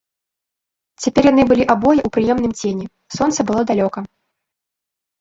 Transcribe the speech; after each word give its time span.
Цяпер 1.03 1.23
яны 1.31 1.43
былі 1.51 1.69
абое 1.75 1.95
ў 1.97 2.09
прыемным 2.17 2.51
цені, 2.59 2.85
сонца 3.19 3.39
было 3.53 3.61
далёка. 3.75 3.99